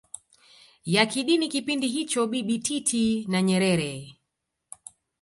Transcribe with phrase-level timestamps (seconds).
[0.93, 4.17] ya kidini kipindi hicho Bibi Titi na Nyerere